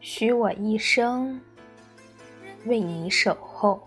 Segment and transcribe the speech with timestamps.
[0.00, 1.40] 许我一生
[2.66, 3.84] 为你守候，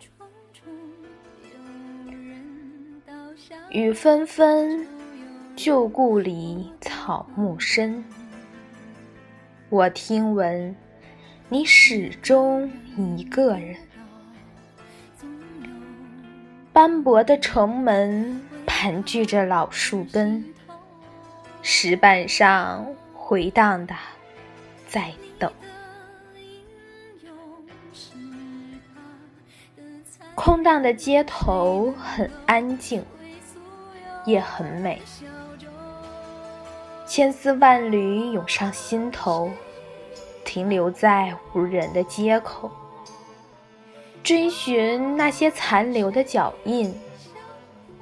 [3.71, 4.85] 雨纷纷，
[5.55, 8.03] 旧故里草木深。
[9.69, 10.75] 我听闻
[11.49, 13.77] 你始终一个人，
[16.77, 20.45] 斑驳的城门盘踞着老树根，
[21.63, 22.85] 石板上
[23.15, 23.95] 回荡的
[24.87, 25.51] 在等。
[30.35, 33.03] 空荡的街头很安静，
[34.23, 35.01] 也很美。
[37.07, 39.49] 千丝万缕涌上心头，
[40.45, 42.69] 停留在无人的街口，
[44.27, 46.93] 追寻那些残留的脚印。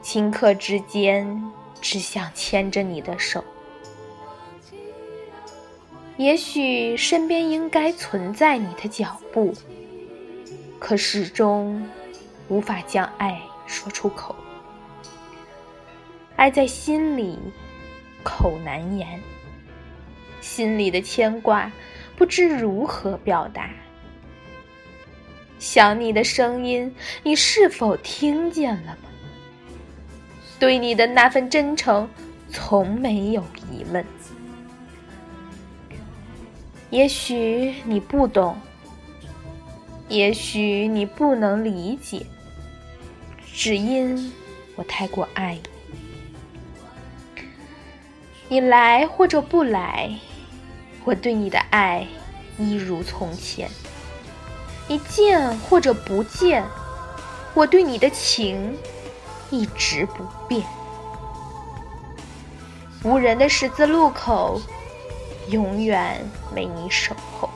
[0.01, 1.39] 顷刻之间，
[1.79, 3.43] 只想牵着你的手。
[6.17, 9.53] 也许身边应该存在你的脚步，
[10.79, 11.87] 可始终。
[12.47, 14.35] 无法将爱说出口，
[16.37, 17.37] 爱在心里，
[18.23, 19.21] 口难言。
[20.41, 21.71] 心里的牵挂，
[22.15, 23.69] 不知如何表达。
[25.59, 29.09] 想你的声音，你是否听见了吗？
[30.59, 32.09] 对你的那份真诚，
[32.49, 34.05] 从没有疑问。
[36.91, 38.55] 也许你不懂，
[40.07, 42.25] 也许你不能理解。
[43.51, 44.31] 只因
[44.75, 45.57] 我太过爱
[48.47, 50.13] 你，你来或者不来，
[51.03, 52.05] 我对你的爱
[52.57, 53.67] 一如从前；
[54.87, 56.63] 你见或者不见，
[57.53, 58.77] 我对你的情
[59.49, 60.63] 一直不变。
[63.03, 64.61] 无人的十字路口，
[65.49, 66.23] 永远
[66.55, 67.49] 为你守候。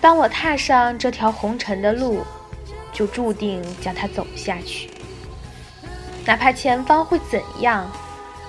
[0.00, 2.24] 当我踏上这条红尘的路，
[2.92, 4.90] 就注定将它走下去。
[6.24, 7.90] 哪怕前方会怎样，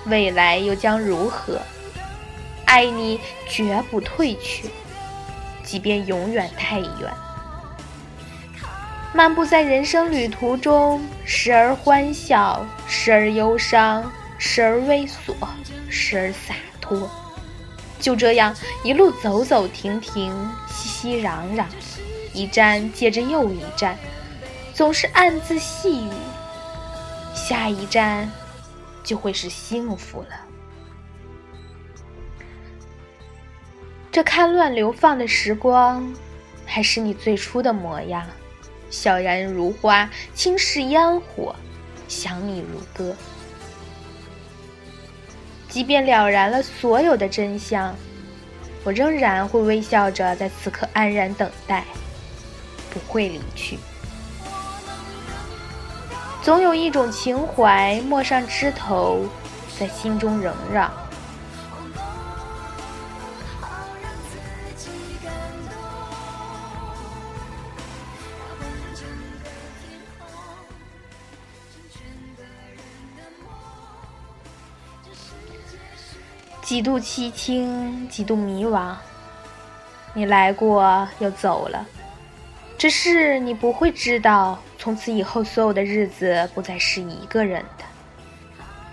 [0.05, 1.59] 未来又将如何，
[2.69, 4.69] 爱你绝不退却，
[5.63, 7.11] 即便永远太远。
[9.11, 15.33] 漫步在人生旅途中，时而欢笑，时而忧伤，时而猥琐，
[15.89, 17.09] 时而洒脱。
[17.99, 20.31] 就这样一路走走停停，
[20.67, 21.65] 熙熙攘攘，
[22.33, 23.97] 一站接着又一站，
[24.75, 26.11] 总是暗自细语。
[27.33, 28.31] 下一站
[29.03, 30.48] 就会是幸福了。
[34.11, 36.11] 这看乱流放的时光，
[36.65, 38.25] 还是你最初的模样，
[38.89, 41.55] 笑然如花，轻视烟火，
[42.07, 43.15] 想你如歌。
[45.69, 47.95] 即便了然了所有的真相，
[48.83, 51.85] 我仍然会微笑着在此刻安然等待，
[52.89, 53.77] 不会离去。
[56.41, 59.27] 总有一种情怀，陌上枝头，
[59.79, 60.91] 在心中萦绕。
[76.69, 78.93] 几度凄清，几度迷惘。
[80.13, 81.83] 你来过又走了，
[82.77, 87.83] 只是你不会知道，从此以后所有的日子不再是一个人的。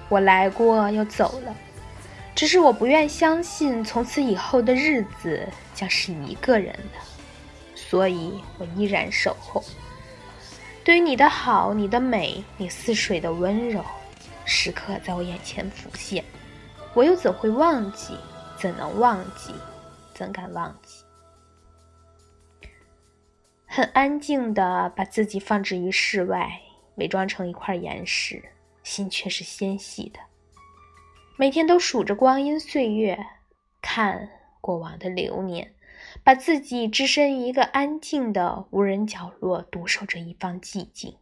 [0.09, 1.55] 我来过又走了，
[2.35, 6.99] 只是我不愿相信，从此以后的日子将是一个人的，
[7.75, 9.63] 所以我依然守候。
[10.83, 13.85] 对于你的好，你的美，你似水的温柔，
[14.47, 16.25] 时刻在我眼前浮现。
[16.97, 18.17] 我又怎会忘记？
[18.57, 19.53] 怎能忘记？
[20.15, 21.05] 怎敢忘记？
[23.67, 26.59] 很安静的把自己放置于室外，
[26.95, 28.43] 伪装成一块岩石，
[28.83, 30.19] 心却是纤细的。
[31.37, 33.27] 每天都数着光阴岁月，
[33.83, 34.31] 看
[34.63, 35.75] 过往的流年，
[36.25, 41.19] 把自己置身于一个安静的无人角落，独守着一方寂静。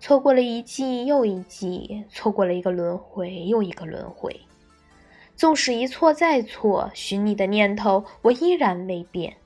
[0.00, 4.40] 错过了一季又一季，错过了一个轮回又一个轮回。
[5.36, 9.36] 纵使一错再错，寻你的念头我依然未变。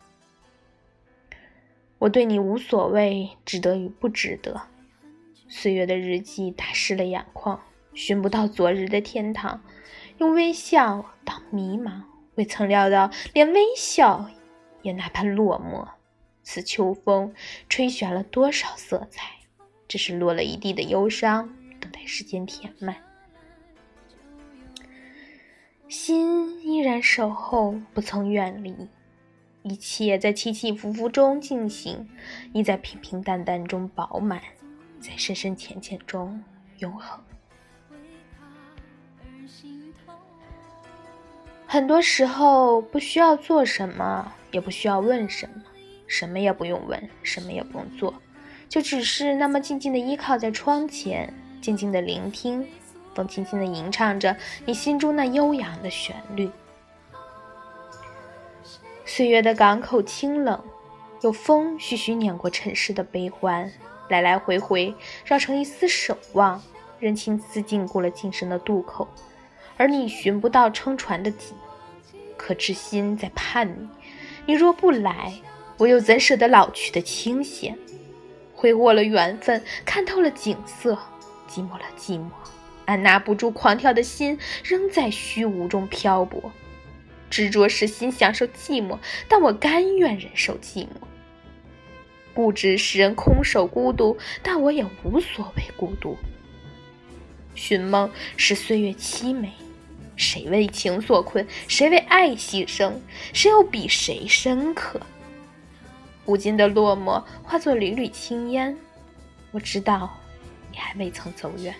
[1.98, 4.62] 我对你无所谓，值得与不值得。
[5.48, 7.60] 岁月的日记打湿了眼眶，
[7.92, 9.60] 寻不到昨日的天堂。
[10.18, 12.02] 用微笑当迷茫，
[12.36, 14.30] 未曾料到连微笑
[14.82, 15.88] 也哪怕落寞。
[16.44, 17.34] 此秋风
[17.68, 19.38] 吹旋了多少色彩，
[19.88, 22.96] 只是落了一地的忧伤，等待时间填满。
[25.88, 28.88] 心依然守候，不曾远离。
[29.62, 32.08] 一切在起起伏伏中进行，
[32.52, 34.42] 亦在平平淡淡中饱满，
[35.00, 36.42] 在深深浅浅中
[36.78, 37.18] 永恒。
[41.66, 45.62] 很多时候，不需要做什么，也不需要问什么，
[46.06, 48.14] 什么也不用问，什么也不用做，
[48.74, 51.32] 就只是那么静静的依靠在窗前，
[51.62, 52.66] 静静的聆听，
[53.14, 54.36] 风轻轻的吟唱着
[54.66, 56.50] 你心中那悠扬的旋律。
[59.04, 60.60] 岁月的港口清冷，
[61.20, 63.72] 有风徐徐碾过尘世的悲欢，
[64.08, 64.92] 来来回回
[65.24, 66.60] 绕成一丝守望，
[66.98, 69.06] 任青丝禁锢了今生的渡口。
[69.76, 71.54] 而你寻不到撑船的底，
[72.36, 73.88] 可知心在盼你。
[74.46, 75.32] 你若不来，
[75.78, 77.78] 我又怎舍得老去的清闲？
[78.64, 80.98] 挥霍了缘分，看透了景色，
[81.46, 82.30] 寂寞了寂寞，
[82.86, 86.50] 按捺不住狂跳的心，仍在虚无中漂泊。
[87.28, 88.96] 执着使心享受寂寞，
[89.28, 90.88] 但我甘愿忍受寂寞。
[92.32, 96.16] 固执使人空守孤独，但我也无所谓孤独。
[97.54, 99.52] 寻梦使岁月凄美。
[100.16, 101.46] 谁为情所困？
[101.68, 102.94] 谁为爱牺牲？
[103.34, 104.98] 谁又比谁深刻？
[106.26, 108.76] 无尽的落寞化作缕缕青烟。
[109.50, 110.10] 我知道，
[110.70, 111.74] 你还未曾走远。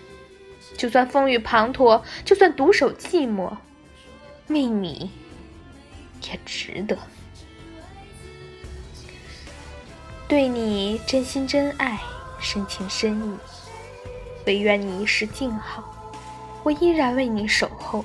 [0.77, 3.55] 就算风雨滂沱，就算独守寂寞，
[4.47, 5.11] 为你
[6.23, 6.97] 也值得。
[10.27, 11.99] 对你真心真爱，
[12.39, 13.37] 深情深意。
[14.45, 15.83] 唯愿你一世静好，
[16.63, 18.03] 我依然为你守候。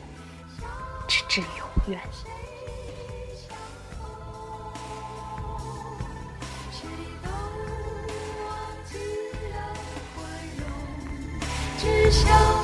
[1.08, 1.48] 直至永
[1.88, 2.00] 远。
[12.10, 12.59] 笑。